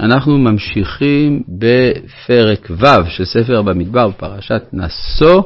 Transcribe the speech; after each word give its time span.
אנחנו 0.00 0.38
ממשיכים 0.38 1.42
בפרק 1.58 2.70
ו' 2.70 3.10
של 3.10 3.24
ספר 3.24 3.62
במדבר 3.62 4.08
בפרשת 4.08 4.62
נשוא, 4.72 5.42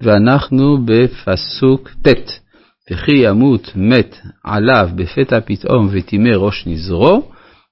ואנחנו 0.00 0.78
בפסוק 0.84 1.90
ט'. 2.02 2.44
וכי 2.90 3.12
ימות 3.16 3.72
מת 3.76 4.16
עליו 4.44 4.88
בפתע 4.94 5.40
פתאום 5.40 5.88
וטימא 5.90 6.28
ראש 6.36 6.66
נזרו, 6.66 7.30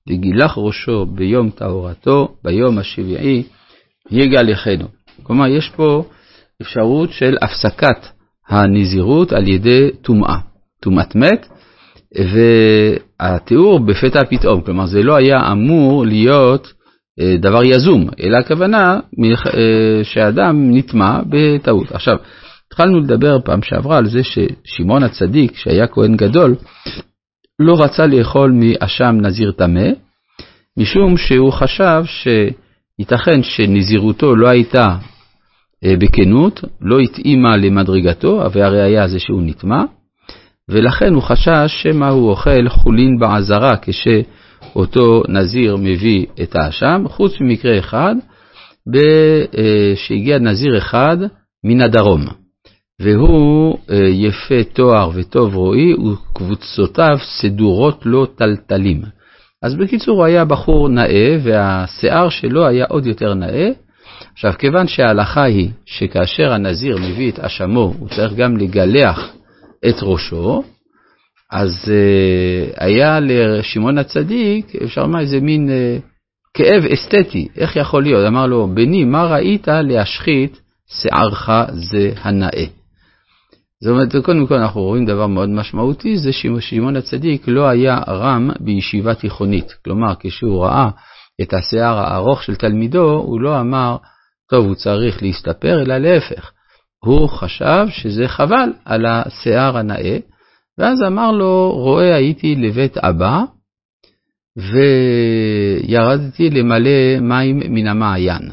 וגילח 0.08 0.54
ראשו 0.56 1.06
ביום 1.06 1.51
טהרתו, 1.51 2.29
ביום 2.45 2.79
השביעי 2.79 3.43
יגלחנו. 4.11 4.88
כלומר, 5.22 5.47
יש 5.47 5.71
פה 5.77 6.04
אפשרות 6.63 7.13
של 7.13 7.37
הפסקת 7.43 8.06
הנזירות 8.49 9.33
על 9.33 9.49
ידי 9.49 9.90
טומאה, 10.03 10.38
טומאת 10.81 11.15
מת, 11.15 11.49
והתיאור 13.22 13.80
בפתע 13.80 14.20
פתאום, 14.30 14.60
כלומר 14.60 14.86
זה 14.86 15.02
לא 15.02 15.16
היה 15.16 15.52
אמור 15.52 16.06
להיות 16.06 16.72
אה, 17.20 17.36
דבר 17.38 17.64
יזום, 17.64 18.08
אלא 18.20 18.36
הכוונה 18.36 19.00
אה, 19.24 20.04
שאדם 20.04 20.76
נטמע 20.76 21.20
בטעות. 21.28 21.92
עכשיו, 21.92 22.16
התחלנו 22.66 23.00
לדבר 23.00 23.38
פעם 23.44 23.62
שעברה 23.62 23.98
על 23.98 24.08
זה 24.08 24.20
ששמעון 24.22 25.02
הצדיק, 25.02 25.56
שהיה 25.56 25.86
כהן 25.86 26.16
גדול, 26.16 26.54
לא 27.58 27.82
רצה 27.82 28.06
לאכול 28.06 28.52
מאשם 28.52 29.16
נזיר 29.20 29.52
טמא, 29.52 29.88
משום 30.77 31.16
שהוא 31.16 31.52
חשב 31.52 32.02
שייתכן 32.06 33.42
שנזירותו 33.42 34.36
לא 34.36 34.48
הייתה 34.48 34.96
אה, 35.84 35.94
בכנות, 35.98 36.64
לא 36.80 36.98
התאימה 36.98 37.56
למדרגתו, 37.56 38.42
והראיה 38.52 39.08
זה 39.08 39.18
שהוא 39.18 39.42
נטמע, 39.42 39.84
ולכן 40.68 41.14
הוא 41.14 41.22
חשש 41.22 41.82
שמא 41.82 42.04
הוא 42.04 42.30
אוכל 42.30 42.68
חולין 42.68 43.18
בעזרה 43.18 43.76
כשאותו 43.82 45.22
נזיר 45.28 45.76
מביא 45.76 46.26
את 46.42 46.56
האשם, 46.56 47.04
חוץ 47.08 47.40
ממקרה 47.40 47.78
אחד, 47.78 48.14
אה, 48.96 49.92
שהגיע 49.96 50.38
נזיר 50.38 50.78
אחד 50.78 51.16
מן 51.64 51.80
הדרום, 51.80 52.27
והוא 53.00 53.78
אה, 53.91 53.96
יפה 54.08 54.64
תואר 54.72 55.10
וטוב 55.14 55.54
רואי, 55.54 55.94
וקבוצותיו 55.94 57.16
סדורות 57.22 58.06
לו 58.06 58.26
טלטלים. 58.26 59.02
אז 59.62 59.74
בקיצור, 59.74 60.16
הוא 60.16 60.24
היה 60.24 60.44
בחור 60.44 60.88
נאה, 60.88 61.36
והשיער 61.42 62.28
שלו 62.28 62.66
היה 62.66 62.84
עוד 62.88 63.06
יותר 63.06 63.34
נאה. 63.34 63.69
עכשיו, 64.32 64.52
כיוון 64.58 64.86
שההלכה 64.86 65.42
היא 65.42 65.70
שכאשר 65.86 66.52
הנזיר 66.52 66.97
מביא 66.98 67.32
את 67.32 67.38
אשמו, 67.38 67.94
הוא 67.98 68.08
צריך 68.08 68.32
גם 68.32 68.56
לגלח 68.56 69.32
את 69.88 69.97
ראשו, 70.02 70.62
אז 71.52 71.70
uh, 71.84 72.75
היה 72.77 73.20
לשמעון 73.20 73.98
הצדיק, 73.98 74.77
אפשר 74.84 75.02
לומר 75.02 75.20
איזה 75.20 75.41
מין 75.41 75.69
uh, 75.69 76.02
כאב 76.55 76.84
אסתטי, 76.84 77.48
איך 77.56 77.77
יכול 77.77 78.03
להיות? 78.03 78.27
אמר 78.27 78.47
לו, 78.47 78.69
בני, 78.75 79.05
מה 79.05 79.25
ראית 79.25 79.69
להשחית 79.69 80.60
שערך 80.88 81.50
זה 81.72 82.12
הנאה? 82.16 82.66
זאת 83.83 83.91
אומרת, 83.91 84.25
קודם 84.25 84.47
כל 84.47 84.55
אנחנו 84.55 84.80
רואים 84.80 85.06
דבר 85.06 85.27
מאוד 85.27 85.48
משמעותי, 85.48 86.16
זה 86.16 86.33
ששמעון 86.33 86.97
הצדיק 86.97 87.48
לא 87.48 87.69
היה 87.69 87.98
רם 88.08 88.50
בישיבה 88.60 89.14
תיכונית. 89.14 89.72
כלומר, 89.84 90.14
כשהוא 90.20 90.64
ראה 90.64 90.88
את 91.42 91.55
השיער 91.55 91.98
הארוך 91.98 92.42
של 92.42 92.55
תלמידו, 92.55 93.10
הוא 93.10 93.41
לא 93.41 93.60
אמר, 93.60 93.97
טוב, 94.50 94.66
הוא 94.66 94.75
צריך 94.75 95.22
להסתפר, 95.22 95.83
אלא 95.83 95.98
להפך. 95.98 96.53
הוא 97.05 97.28
חשב 97.28 97.86
שזה 97.89 98.28
חבל 98.28 98.72
על 98.84 99.06
השיער 99.06 99.78
הנאה, 99.78 100.19
ואז 100.78 101.03
אמר 101.06 101.33
לו, 101.33 101.72
רואה 101.75 102.14
הייתי 102.14 102.55
לבית 102.55 102.98
אבא, 102.98 103.42
וירדתי 105.91 106.50
למלא 106.50 107.20
מים 107.20 107.59
מן 107.59 107.86
המעיין, 107.86 108.50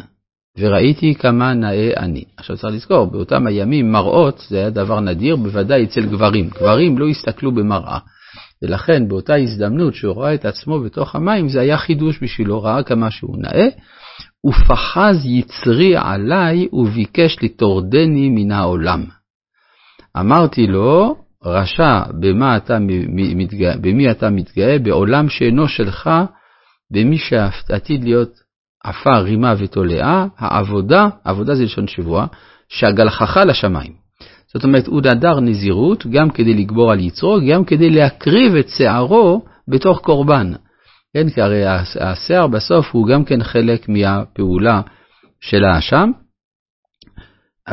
וראיתי 0.58 1.16
כמה 1.16 1.54
נאה 1.54 1.92
אני. 1.98 2.24
עכשיו 2.38 2.58
צריך 2.58 2.74
לזכור, 2.76 3.06
באותם 3.06 3.48
הימים 3.48 3.92
מראות 3.92 4.46
זה 4.50 4.58
היה 4.58 4.70
דבר 4.70 5.00
נדיר, 5.00 5.36
בוודאי 5.36 5.84
אצל 5.84 6.06
גברים. 6.06 6.50
גברים 6.50 6.98
לא 6.98 7.08
הסתכלו 7.08 7.52
במראה. 7.52 8.00
ולכן 8.62 9.08
באותה 9.08 9.36
הזדמנות 9.36 9.96
שהוא 9.96 10.16
ראה 10.16 10.34
את 10.34 10.46
עצמו 10.46 10.80
בתוך 10.80 11.16
המים, 11.16 11.50
זה 11.50 11.62
היה 11.62 11.78
חידוש 11.78 12.24
בשבילו, 12.24 12.64
ראה 12.64 12.84
כמה 12.84 13.12
שהוא 13.12 13.38
נאה, 13.38 13.68
ופחז 14.46 15.26
יצרי 15.26 15.96
עלי 15.98 16.68
וביקש 16.74 17.36
לטורדני 17.42 18.30
מן 18.30 18.52
העולם. 18.52 19.04
אמרתי 20.20 20.68
לו, 20.68 21.16
רשע, 21.46 22.04
אתה 22.58 22.78
במי 23.82 24.12
אתה 24.12 24.30
מתגאה? 24.30 24.80
בעולם 24.80 25.30
שאינו 25.30 25.68
שלך, 25.68 26.10
במי 26.92 27.18
שעתיד 27.18 28.04
להיות 28.04 28.30
עפר, 28.84 29.24
רימה 29.24 29.54
ותולעה, 29.58 30.28
העבודה, 30.38 31.08
עבודה 31.24 31.56
זה 31.56 31.64
לשון 31.64 31.88
שבוע, 31.88 32.26
שהגלחך 32.70 33.38
לשמיים. 33.46 33.94
זאת 34.54 34.64
אומרת, 34.64 34.88
הוא 34.88 35.02
נדר 35.02 35.40
נזירות 35.40 36.08
גם 36.08 36.30
כדי 36.30 36.54
לגבור 36.54 36.92
על 36.92 37.00
יצרו, 37.00 37.38
גם 37.50 37.66
כדי 37.66 37.90
להקריב 37.90 38.56
את 38.56 38.70
שערו 38.70 39.42
בתוך 39.68 40.00
קורבן. 40.00 40.54
כן, 41.14 41.30
כי 41.30 41.42
הרי 41.42 41.64
השיער 42.00 42.48
בסוף 42.48 42.86
הוא 42.92 43.08
גם 43.08 43.26
כן 43.26 43.44
חלק 43.44 43.90
מהפעולה 43.90 44.82
של 45.42 45.64
האשם. 45.64 46.12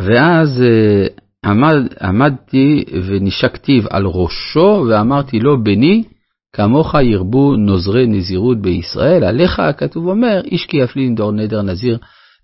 ואז 0.05 0.63
אה, 0.63 1.07
עמד, 1.45 1.75
עמדתי 2.01 2.85
ונשקתיו 3.07 3.83
על 3.91 4.07
ראשו 4.07 4.85
ואמרתי 4.89 5.41
לו, 5.41 5.65
בני, 5.65 6.05
כמוך 6.53 6.95
ירבו 6.95 7.57
נוזרי 7.57 8.07
נזירות 8.07 8.61
בישראל, 8.61 9.25
עליך 9.25 9.61
הכתוב 9.61 10.07
אומר, 10.07 10.41
איש 10.45 10.67
כי 10.67 10.77
יפלין 10.77 11.15
דור 11.15 11.33
נדר 11.33 11.63
נזיר 11.63 11.99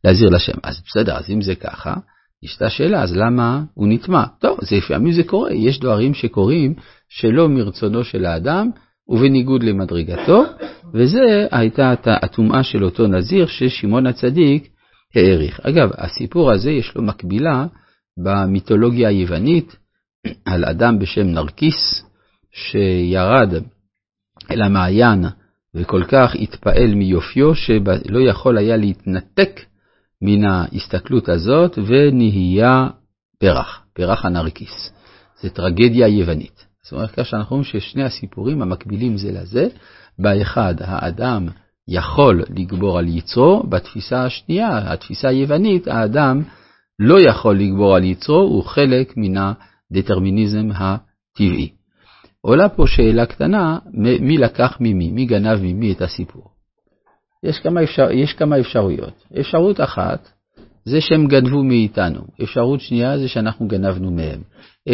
להזיר 0.04 0.28
לשם. 0.28 0.58
אז 0.62 0.82
בסדר, 0.86 1.16
אז 1.16 1.30
אם 1.30 1.40
זה 1.40 1.54
ככה, 1.54 1.94
יש 2.42 2.56
את 2.56 2.62
השאלה, 2.62 3.02
אז 3.02 3.16
למה 3.16 3.62
הוא 3.74 3.88
נטמע? 3.88 4.24
טוב, 4.40 4.58
זה 4.62 4.76
לפעמים 4.76 5.12
זה 5.12 5.22
קורה, 5.22 5.52
יש 5.52 5.80
דברים 5.80 6.14
שקורים 6.14 6.74
שלא 7.08 7.48
מרצונו 7.48 8.04
של 8.04 8.24
האדם 8.24 8.70
ובניגוד 9.08 9.62
למדרגתו, 9.62 10.44
וזה 10.94 11.46
הייתה 11.50 11.94
הטומאה 12.06 12.62
של 12.62 12.84
אותו 12.84 13.06
נזיר 13.06 13.46
ששמעון 13.46 14.06
הצדיק 14.06 14.68
העריך. 15.14 15.60
אגב, 15.62 15.90
הסיפור 15.98 16.50
הזה 16.52 16.70
יש 16.70 16.94
לו 16.96 17.02
מקבילה 17.02 17.66
במיתולוגיה 18.24 19.08
היוונית 19.08 19.76
על 20.44 20.64
אדם 20.64 20.98
בשם 20.98 21.26
נרקיס, 21.26 22.04
שירד 22.52 23.54
אל 24.50 24.62
המעיין 24.62 25.24
וכל 25.74 26.04
כך 26.04 26.34
התפעל 26.34 26.94
מיופיו 26.94 27.54
שלא 27.54 28.20
יכול 28.28 28.58
היה 28.58 28.76
להתנתק 28.76 29.60
מן 30.22 30.44
ההסתכלות 30.44 31.28
הזאת 31.28 31.78
ונהיה 31.86 32.86
פרח, 33.38 33.84
פרח 33.92 34.24
הנרקיס. 34.24 34.92
זה 35.40 35.50
טרגדיה 35.50 36.08
יוונית. 36.08 36.71
זאת 36.84 36.92
אומרת, 36.92 37.10
כך 37.10 37.26
שאנחנו 37.26 37.56
רואים 37.56 37.64
ששני 37.64 38.04
הסיפורים 38.04 38.62
המקבילים 38.62 39.16
זה 39.16 39.32
לזה, 39.32 39.68
באחד 40.18 40.74
האדם 40.78 41.48
יכול 41.88 42.42
לגבור 42.56 42.98
על 42.98 43.08
יצרו, 43.08 43.62
בתפיסה 43.68 44.24
השנייה, 44.24 44.92
התפיסה 44.92 45.28
היוונית, 45.28 45.88
האדם 45.88 46.42
לא 46.98 47.20
יכול 47.20 47.58
לגבור 47.58 47.96
על 47.96 48.04
יצרו, 48.04 48.40
הוא 48.40 48.64
חלק 48.64 49.12
מן 49.16 49.54
הדטרמיניזם 49.90 50.68
הטבעי. 50.74 51.72
עולה 52.40 52.68
פה 52.68 52.86
שאלה 52.86 53.26
קטנה, 53.26 53.78
מי 54.20 54.38
לקח 54.38 54.76
ממי, 54.80 55.10
מי 55.10 55.26
גנב 55.26 55.58
ממי 55.62 55.92
את 55.92 56.02
הסיפור. 56.02 56.50
יש 57.42 57.58
כמה, 57.58 57.82
אפשר, 57.82 58.10
יש 58.10 58.32
כמה 58.32 58.60
אפשרויות. 58.60 59.24
אפשרות 59.40 59.80
אחת, 59.80 60.28
זה 60.84 61.00
שהם 61.00 61.26
גנבו 61.26 61.64
מאיתנו. 61.64 62.20
אפשרות 62.42 62.80
שנייה 62.80 63.18
זה 63.18 63.28
שאנחנו 63.28 63.68
גנבנו 63.68 64.10
מהם. 64.10 64.40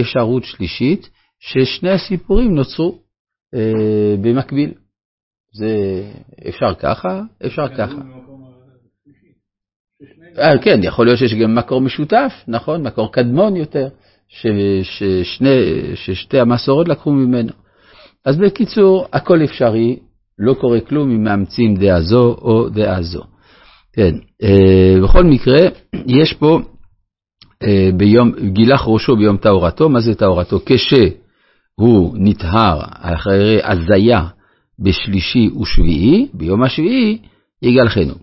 אפשרות 0.00 0.44
שלישית, 0.44 1.10
ששני 1.40 1.90
הסיפורים 1.90 2.54
נוצרו 2.54 2.98
אה, 3.54 4.16
במקביל. 4.22 4.72
זה 5.52 6.02
אפשר 6.48 6.74
ככה, 6.74 7.22
אפשר 7.46 7.68
ככה. 7.68 8.00
אה, 10.38 10.58
כן, 10.62 10.80
יכול 10.82 11.06
להיות 11.06 11.18
שיש 11.18 11.34
גם 11.34 11.54
מקור 11.54 11.80
משותף, 11.80 12.32
נכון? 12.48 12.82
מקור 12.82 13.12
קדמון 13.12 13.56
יותר, 13.56 13.88
ששני, 14.28 15.60
ששתי 15.94 16.40
המסורות 16.40 16.88
לקחו 16.88 17.10
ממנו. 17.10 17.52
אז 18.24 18.36
בקיצור, 18.36 19.06
הכל 19.12 19.44
אפשרי, 19.44 19.98
לא 20.38 20.54
קורה 20.54 20.80
כלום 20.80 21.10
אם 21.10 21.24
מאמצים 21.24 21.74
דעה 21.76 22.00
זו 22.00 22.36
או 22.42 22.68
דעה 22.68 23.02
זו. 23.02 23.22
כן, 23.92 24.14
אה, 24.42 25.00
בכל 25.02 25.24
מקרה, 25.24 25.58
יש 26.06 26.32
פה 26.32 26.60
אה, 27.62 27.90
ביום, 27.96 28.32
גילח 28.52 28.82
ראשו 28.86 29.16
ביום 29.16 29.36
טהרתו, 29.36 29.88
מה 29.88 30.00
זה 30.00 30.14
טהרתו? 30.14 30.60
כשהוא 31.78 32.16
נטהר 32.18 32.80
אחרי 32.92 33.60
הזיה 33.64 34.24
בשלישי 34.78 35.50
ושביעי, 35.60 36.28
ביום 36.34 36.62
השביעי 36.62 37.18
יגלחנו. 37.62 38.14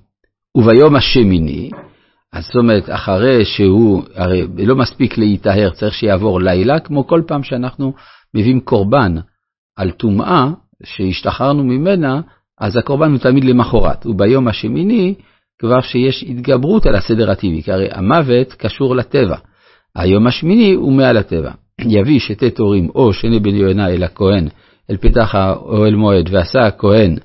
וביום 0.58 0.96
השמיני, 0.96 1.70
זאת 2.40 2.56
אומרת, 2.56 2.90
אחרי 2.90 3.46
שהוא, 3.46 4.04
הרי 4.16 4.48
לא 4.66 4.76
מספיק 4.76 5.18
להיטהר, 5.18 5.70
צריך 5.70 5.94
שיעבור 5.94 6.42
לילה, 6.42 6.80
כמו 6.80 7.08
כל 7.08 7.22
פעם 7.28 7.44
שאנחנו 7.44 7.94
מביאים 8.34 8.60
קורבן 8.60 9.16
על 9.76 9.92
טומאה 9.92 10.48
שהשתחררנו 10.84 11.64
ממנה, 11.64 12.22
אז 12.60 12.78
הקורבן 12.78 13.12
הוא 13.12 13.20
תמיד 13.20 13.44
למחרת, 13.44 14.06
וביום 14.06 14.48
השמיני 14.48 15.14
כבר 15.60 15.82
שיש 15.82 16.24
התגברות 16.24 16.86
על 16.86 16.96
הסדר 16.96 17.32
הטבעי, 17.32 17.64
כי 17.64 17.72
הרי 17.72 17.88
המוות 17.92 18.54
קשור 18.54 18.96
לטבע. 18.96 19.38
היום 19.96 20.28
השמיני 20.28 20.74
הוא 20.74 20.94
מעל 20.94 21.18
הטבע. 21.18 21.52
יביא 21.82 22.20
שתי 22.20 22.52
תורים 22.52 22.90
או 22.96 23.14
שני 23.14 23.40
בן 23.40 23.56
יונה 23.56 23.90
אל 23.90 24.04
הכהן, 24.04 24.48
אל 24.90 24.98
פתח 24.98 25.36
האוהל 25.36 25.96
מועד, 25.96 26.30
ועשה 26.32 26.68
הכהן 26.68 27.16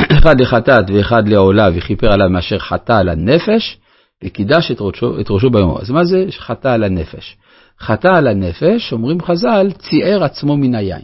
אחד 0.18 0.40
לחטאת 0.40 0.90
ואחד 0.90 1.28
לעולה, 1.28 1.68
וכיפר 1.74 2.12
עליו 2.12 2.30
מאשר 2.30 2.58
חטא 2.58 2.92
על 2.92 3.08
הנפש, 3.08 3.78
וקידש 4.24 4.70
את 4.70 4.76
ראשו, 4.80 5.20
את 5.20 5.26
ראשו 5.30 5.50
ביום. 5.50 5.76
אז 5.80 5.90
מה 5.90 6.04
זה 6.04 6.24
חטא 6.30 6.68
על 6.68 6.84
הנפש? 6.84 7.36
חטא 7.80 8.08
על 8.08 8.26
הנפש, 8.26 8.92
אומרים 8.92 9.20
חז"ל, 9.22 9.70
ציער 9.72 10.24
עצמו 10.24 10.56
מן 10.56 10.74
היין. 10.74 11.02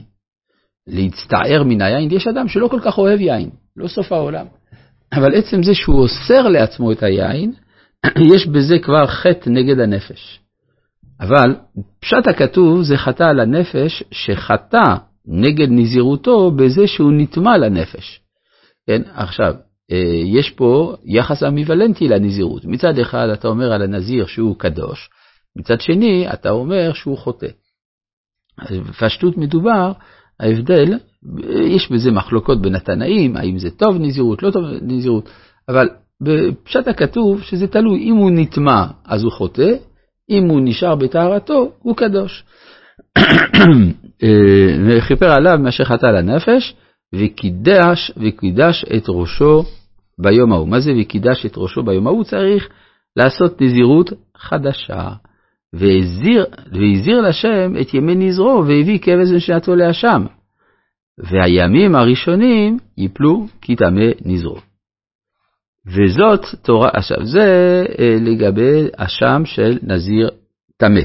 להצטער 0.86 1.62
מן 1.62 1.82
היין, 1.82 2.12
יש 2.12 2.26
אדם 2.26 2.48
שלא 2.48 2.68
כל 2.68 2.80
כך 2.84 2.98
אוהב 2.98 3.20
יין, 3.20 3.50
לא 3.76 3.88
סוף 3.88 4.12
העולם. 4.12 4.46
אבל 5.12 5.34
עצם 5.34 5.62
זה 5.62 5.74
שהוא 5.74 6.00
אוסר 6.00 6.48
לעצמו 6.48 6.92
את 6.92 7.02
היין, 7.02 7.52
יש 8.34 8.46
בזה 8.46 8.78
כבר 8.78 9.06
חטא 9.06 9.50
נגד 9.50 9.78
הנפש. 9.78 10.40
אבל 11.20 11.54
פשט 12.00 12.26
הכתוב 12.26 12.82
זה 12.82 12.96
חטא 12.96 13.22
על 13.22 13.40
הנפש 13.40 14.02
שחטא 14.10 14.94
נגד 15.26 15.68
נזירותו 15.70 16.50
בזה 16.50 16.86
שהוא 16.86 17.12
נטמע 17.12 17.58
לנפש. 17.58 18.20
כן, 18.86 19.02
עכשיו, 19.14 19.54
אה, 19.92 20.22
יש 20.24 20.50
פה 20.50 20.94
יחס 21.04 21.42
אמביוולנטי 21.42 22.08
לנזירות. 22.08 22.64
מצד 22.64 22.98
אחד 22.98 23.28
אתה 23.32 23.48
אומר 23.48 23.72
על 23.72 23.82
הנזיר 23.82 24.26
שהוא 24.26 24.56
קדוש, 24.58 25.08
מצד 25.56 25.80
שני 25.80 26.32
אתה 26.32 26.50
אומר 26.50 26.92
שהוא 26.92 27.18
חוטא. 27.18 27.46
בפשטות 28.70 29.36
מדובר, 29.36 29.92
ההבדל, 30.40 30.98
יש 31.48 31.92
בזה 31.92 32.10
מחלוקות 32.10 32.62
בין 32.62 32.74
התנאים, 32.74 33.36
האם 33.36 33.58
זה 33.58 33.70
טוב 33.70 33.96
נזירות, 34.00 34.42
לא 34.42 34.50
טוב 34.50 34.64
נזירות, 34.82 35.30
אבל 35.68 35.88
בפשט 36.20 36.88
הכתוב 36.88 37.42
שזה 37.42 37.66
תלוי, 37.66 38.02
אם 38.02 38.16
הוא 38.16 38.30
נטמע 38.30 38.86
אז 39.04 39.22
הוא 39.22 39.32
חוטא, 39.32 39.72
אם 40.30 40.48
הוא 40.48 40.60
נשאר 40.64 40.94
בטהרתו 40.94 41.72
הוא 41.82 41.96
קדוש. 41.96 42.44
אה, 44.22 44.76
וכיפר 44.86 45.32
עליו 45.32 45.58
מאשר 45.58 45.84
חטא 45.84 46.06
לנפש, 46.06 46.74
וקידש, 47.14 48.12
וקידש 48.16 48.84
את 48.96 49.04
ראשו 49.08 49.62
ביום 50.18 50.52
ההוא. 50.52 50.68
מה 50.68 50.80
זה 50.80 50.92
וקידש 51.00 51.46
את 51.46 51.52
ראשו 51.56 51.82
ביום 51.82 52.06
ההוא? 52.06 52.24
צריך 52.24 52.68
לעשות 53.16 53.62
נזירות 53.62 54.12
חדשה. 54.36 55.08
והזיר 55.72 57.20
לשם 57.28 57.72
את 57.80 57.94
ימי 57.94 58.14
נזרו, 58.14 58.64
והביא 58.66 58.98
כבש 58.98 59.28
ושנתו 59.36 59.76
לאשם. 59.76 60.26
והימים 61.18 61.94
הראשונים 61.94 62.78
יפלו 62.98 63.46
כי 63.60 63.76
טמא 63.76 64.04
נזרו. 64.24 64.56
וזאת 65.86 66.40
תורה, 66.62 66.88
עכשיו 66.94 67.26
זה 67.26 67.84
אה, 67.98 68.16
לגבי 68.20 68.88
אשם 68.96 69.42
של 69.44 69.78
נזיר 69.82 70.30
טמא. 70.76 71.00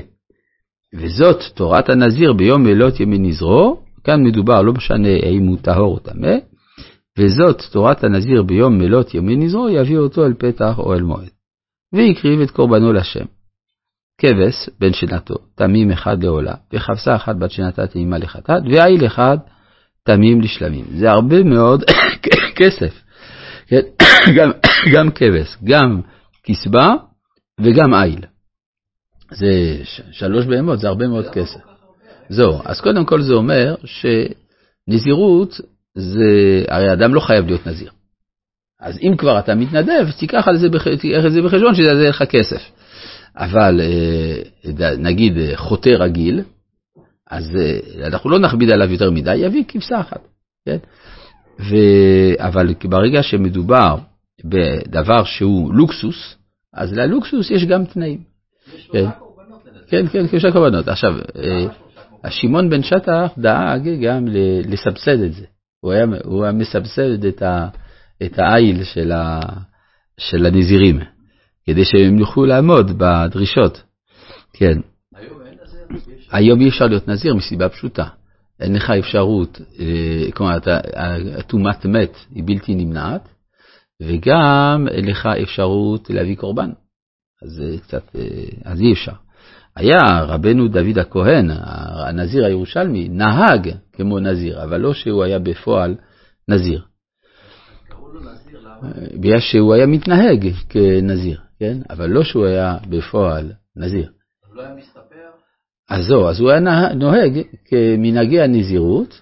וזאת 0.95 1.44
תורת 1.54 1.89
הנזיר 1.89 2.33
ביום 2.33 2.63
מלות 2.63 3.00
ימי 3.00 3.18
נזרו, 3.18 3.81
כאן 4.04 4.24
מדובר, 4.24 4.62
לא 4.62 4.74
משנה 4.74 5.10
האם 5.24 5.48
הוא 5.48 5.57
טהור 5.62 5.94
או 5.94 6.00
טמא, 6.00 6.36
וזאת 7.19 7.62
תורת 7.72 8.04
הנזיר 8.04 8.44
ביום 8.44 8.78
מלות 8.78 9.13
ימי 9.13 9.36
נזרו, 9.36 9.69
יביא 9.69 9.98
אותו 9.98 10.25
אל 10.25 10.33
פתח 10.33 10.75
או 10.78 10.94
אל 10.94 11.01
מועד. 11.01 11.30
והקריב 11.94 12.42
את 12.42 12.51
קורבנו 12.51 12.94
לשם. 12.94 13.25
כבש 14.18 14.69
בן 14.80 14.94
שנתו, 14.94 15.36
תמים 15.56 15.92
אחד 15.92 16.24
לעולה, 16.24 16.54
וחפסה 16.74 17.16
אחת 17.16 17.36
בת 17.36 17.51
שנתה 17.51 17.88
תמימה 17.88 18.18
לחטאת, 18.18 18.63
ועיל 18.72 19.06
אחד 19.06 19.38
תמים 20.04 20.42
לשלמים. 20.42 20.86
זה 20.89 21.12
הרבה 21.12 21.44
מאוד 21.44 21.84
כסף. 22.57 23.04
כן? 23.68 23.81
גם, 24.36 24.51
גם 24.95 25.12
כבש, 25.12 25.57
גם 25.63 26.01
כסבה 26.44 26.94
וגם 27.62 27.94
עיל. 27.94 28.25
זה 29.31 29.51
שלוש 30.12 30.45
בהמות, 30.45 30.80
זה 30.80 30.88
הרבה 30.88 31.07
מאוד 31.07 31.25
כסף. 31.30 31.60
זהו, 32.30 32.62
אז 32.66 32.81
קודם 32.81 33.06
כל 33.06 33.22
זה 33.22 33.33
אומר 33.33 33.75
שנזירות 33.86 35.60
זה, 35.95 36.63
הרי 36.68 36.94
אדם 36.94 37.13
לא 37.13 37.19
חייב 37.19 37.45
להיות 37.45 37.68
נזיר. 37.68 37.92
אז 38.80 39.00
אם 39.01 39.18
כבר 39.18 39.39
אתה 39.39 39.56
מתנדב, 39.56 40.12
תיקח 40.19 40.48
על 40.48 40.57
זה, 40.57 40.68
תיקח 41.01 41.25
את 41.25 41.31
זה 41.31 41.42
בחשבון 41.42 41.75
שזה 41.75 41.88
יעשה 41.88 42.10
לך 42.10 42.24
כסף. 42.24 42.62
אבל 43.36 43.81
אה, 43.81 44.95
נגיד 44.98 45.38
אה, 45.38 45.57
חוטא 45.57 45.89
רגיל, 45.89 46.44
אז 47.30 47.56
אה, 47.56 48.07
אנחנו 48.07 48.30
לא 48.30 48.39
נכביד 48.39 48.72
עליו 48.72 48.92
יותר 48.92 49.12
מדי, 49.12 49.36
יביא 49.36 49.63
כבשה 49.68 50.00
אחת. 50.00 50.27
כן? 50.66 50.77
ו... 51.60 51.75
אבל 52.38 52.74
ברגע 52.84 53.24
שמדובר 53.24 53.98
בדבר 54.43 55.23
שהוא 55.23 55.73
לוקסוס, 55.73 56.35
אז 56.73 56.93
ללוקסוס 56.93 57.51
יש 57.51 57.65
גם 57.65 57.85
תנאים. 57.85 58.19
כן, 58.91 59.05
כן, 59.88 60.07
כן, 60.07 60.27
שלושה 60.27 60.51
קורבנות. 60.51 60.88
עכשיו, 60.88 61.13
השמעון 62.23 62.69
בן 62.69 62.83
שטח 62.83 63.31
דאג 63.38 63.89
גם 64.01 64.27
לסבסד 64.65 65.19
את 65.23 65.33
זה. 65.33 65.45
הוא 65.79 65.91
היה, 65.91 66.05
הוא 66.23 66.43
היה 66.43 66.51
מסבסד 66.51 67.25
את, 67.25 67.41
ה, 67.41 67.67
את 68.23 68.39
העיל 68.39 68.83
של, 68.83 69.11
ה, 69.11 69.39
של 70.17 70.45
הנזירים, 70.45 70.99
כדי 71.65 71.85
שהם 71.85 72.19
יוכלו 72.19 72.45
לעמוד 72.45 72.91
בדרישות. 72.97 73.83
כן. 74.53 74.79
היום 76.31 76.61
אי 76.61 76.69
אפשר 76.69 76.88
להיות 76.88 77.07
נזיר 77.07 77.35
מסיבה 77.35 77.69
פשוטה. 77.69 78.05
אין 78.59 78.75
לך 78.75 78.89
אפשרות, 78.89 79.61
אה, 79.79 80.31
כלומר, 80.31 80.57
הטומאת 81.38 81.85
מת 81.85 82.15
היא 82.35 82.43
בלתי 82.45 82.75
נמנעת, 82.75 83.27
וגם 84.01 84.88
אין 84.92 85.06
לך 85.06 85.30
אפשרות 85.44 86.09
להביא 86.09 86.36
קורבן. 86.36 86.69
אז 87.42 87.63
קצת, 87.81 88.15
אה, 88.15 88.21
אז 88.65 88.81
אי 88.81 88.94
אפשר. 88.94 89.13
היה 89.75 90.00
רבנו 90.21 90.68
דוד 90.68 90.98
הכהן, 90.98 91.50
הנזיר 92.07 92.45
הירושלמי, 92.45 93.09
נהג 93.09 93.69
כמו 93.94 94.19
נזיר, 94.19 94.63
אבל 94.63 94.77
לא 94.77 94.94
שהוא 94.94 95.24
היה 95.24 95.39
בפועל 95.39 95.95
נזיר. 96.48 96.81
בגלל 99.13 99.39
שהוא 99.39 99.74
היה 99.74 99.86
מתנהג 99.86 100.48
כנזיר, 100.69 101.39
כן? 101.59 101.77
אבל 101.89 102.09
לא 102.09 102.24
שהוא 102.24 102.45
היה 102.45 102.77
בפועל 102.89 103.51
נזיר. 103.75 104.09
לא 104.53 104.62
היה 104.62 104.75
מסתפר? 104.75 105.01
אז 105.89 106.06
זהו, 106.06 106.27
אז 106.27 106.39
הוא 106.39 106.50
היה 106.50 106.59
נוהג 106.94 107.42
כמנהגי 107.65 108.42
הנזירות, 108.42 109.21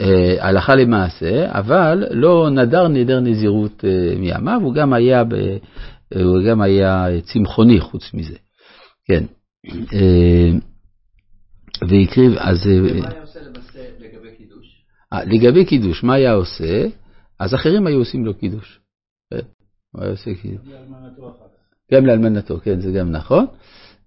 אה, 0.00 0.48
הלכה 0.48 0.74
למעשה, 0.74 1.58
אבל 1.58 2.04
לא 2.10 2.50
נדר 2.50 2.88
נדר 2.88 3.20
נזירות 3.20 3.84
אה, 3.84 4.16
מימיו, 4.18 4.60
הוא 4.62 4.74
גם 4.74 4.92
היה, 4.92 5.24
ב, 5.24 5.34
הוא 6.14 6.42
גם 6.48 6.60
היה 6.60 7.06
צמחוני 7.22 7.80
חוץ 7.80 8.14
מזה. 8.14 8.36
כן. 9.06 9.24
אה, 9.92 10.50
והקריב, 11.88 12.32
אז... 12.38 12.66
ומה 12.66 13.08
היה 13.08 13.20
עושה 13.20 13.40
למעשה 13.42 13.78
לגבי 13.98 14.36
קידוש? 14.36 14.84
לגבי 15.26 15.64
קידוש, 15.64 16.04
מה 16.04 16.14
היה 16.14 16.32
עושה? 16.32 16.86
אז 17.40 17.54
אחרים 17.54 17.86
היו 17.86 17.98
עושים 17.98 18.24
לו 18.24 18.34
קידוש. 18.34 18.80
כן, 19.30 19.40
הוא 19.92 20.02
היה 20.02 20.10
עושה 20.10 20.30
קידוש. 20.42 20.68
גם 21.92 22.06
לאלמנתו, 22.06 22.60
כן, 22.62 22.80
זה 22.80 22.92
גם 22.92 23.10
נכון. 23.10 23.46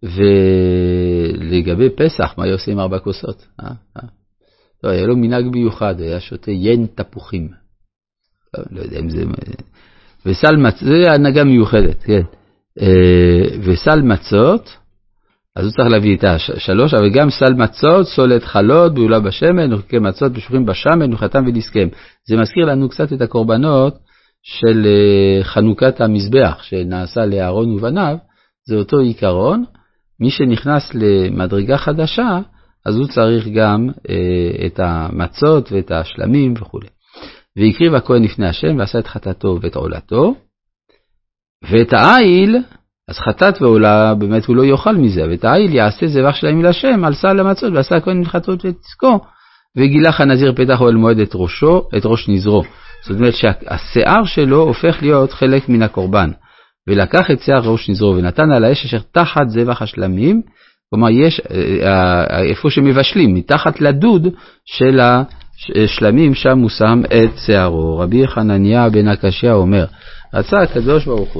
ולגבי 0.03 1.89
פסח, 1.89 2.33
מה 2.37 2.43
היה 2.43 2.53
עושה 2.53 2.71
עם 2.71 2.79
ארבע 2.79 2.99
כוסות? 2.99 3.47
לא, 4.83 4.89
היה 4.89 5.05
לו 5.05 5.17
מנהג 5.17 5.45
מיוחד, 5.45 6.01
היה 6.01 6.19
שותה 6.19 6.51
יין 6.51 6.87
תפוחים. 6.95 7.49
לא, 8.57 8.63
לא 8.71 8.81
יודע 8.81 8.99
אם 8.99 9.09
זה... 9.09 9.23
וסל 10.25 10.55
מצות, 10.55 10.79
זה 10.79 11.11
הנהגה 11.11 11.43
מיוחדת, 11.43 12.03
כן. 12.03 12.21
אה, 12.81 13.57
וסל 13.63 14.01
מצות, 14.01 14.77
אז 15.55 15.65
הוא 15.65 15.71
צריך 15.71 15.87
להביא 15.91 16.17
את 16.17 16.23
השלוש, 16.23 16.93
אבל 16.93 17.09
גם 17.09 17.29
סל 17.29 17.53
מצות, 17.53 18.07
סולת 18.07 18.43
חלות, 18.43 18.93
בעולה 18.93 19.19
בשמן, 19.19 19.73
וחוקי 19.73 19.99
מצות, 19.99 20.31
בשוחים 20.31 20.65
בשמן, 20.65 21.13
וחתם 21.13 21.47
ודסכם. 21.47 21.87
זה 22.27 22.37
מזכיר 22.37 22.65
לנו 22.65 22.89
קצת 22.89 23.13
את 23.13 23.21
הקורבנות 23.21 23.97
של 24.43 24.85
אה, 24.85 25.43
חנוכת 25.43 26.01
המזבח 26.01 26.63
שנעשה 26.63 27.25
לאהרון 27.25 27.71
ובניו, 27.71 28.17
זה 28.67 28.75
אותו 28.75 28.99
עיקרון, 28.99 29.63
מי 30.19 30.29
שנכנס 30.29 30.91
למדרגה 30.93 31.77
חדשה, 31.77 32.39
אז 32.87 32.95
הוא 32.95 33.07
צריך 33.07 33.47
גם 33.47 33.89
אה, 34.09 34.65
את 34.65 34.79
המצות 34.79 35.71
ואת 35.71 35.91
השלמים 35.91 36.53
וכו'. 36.57 36.79
והקריב 37.57 37.95
הכהן 37.95 38.23
לפני 38.23 38.47
השם 38.47 38.77
ועשה 38.77 38.99
את 38.99 39.07
חטאתו 39.07 39.59
ואת 39.61 39.75
עולתו, 39.75 40.35
ואת 41.71 41.93
העיל, 41.93 42.57
אז 43.07 43.17
חטאת 43.17 43.61
ועולה, 43.61 44.15
באמת 44.15 44.45
הוא 44.45 44.55
לא 44.55 44.65
יאכל 44.65 44.95
מזה, 44.95 45.25
ואת 45.29 45.45
העיל 45.45 45.75
יעשה 45.75 46.07
זבח 46.07 46.35
שלהם 46.35 46.63
להשם 46.63 47.05
על 47.05 47.13
סל 47.13 47.39
המצות, 47.39 47.73
ועשה 47.73 47.95
הכהן 47.95 48.17
מלחתות 48.17 48.65
ואת 48.65 48.75
עסקו, 48.85 49.19
וגילח 49.77 50.21
הנזיר 50.21 50.53
פתח 50.55 50.81
אוהל 50.81 50.95
מועד 50.95 51.19
את 51.19 51.31
ראשו, 51.35 51.89
את 51.97 52.01
ראש 52.05 52.29
נזרו. 52.29 52.63
זאת 53.05 53.17
אומרת 53.17 53.33
שהשיער 53.33 54.25
שלו 54.25 54.61
הופך 54.61 54.97
להיות 55.01 55.31
חלק 55.31 55.69
מן 55.69 55.81
הקורבן. 55.81 56.31
ולקח 56.87 57.31
את 57.31 57.41
שיער 57.41 57.61
ראש 57.71 57.89
נזרו 57.89 58.15
ונתן 58.15 58.51
על 58.51 58.63
האש 58.63 58.85
אשר 58.85 58.99
תחת 59.11 59.47
זבח 59.47 59.81
השלמים, 59.81 60.41
כלומר 60.89 61.09
יש, 61.09 61.41
אה, 61.51 61.87
אה, 61.87 62.43
איפה 62.43 62.69
שמבשלים, 62.69 63.33
מתחת 63.33 63.81
לדוד 63.81 64.27
של 64.65 64.99
ש- 65.57 65.71
שלמים 65.97 66.33
שם 66.33 66.59
הוא 66.59 66.69
שם 66.69 67.01
את 67.05 67.37
שערו. 67.45 67.97
רבי 67.97 68.27
חנניה 68.27 68.89
בן 68.89 69.07
הקשיא 69.07 69.51
אומר, 69.51 69.85
רצה 70.33 70.57
הקדוש 70.61 71.05
ברוך 71.05 71.19
הוא 71.19 71.27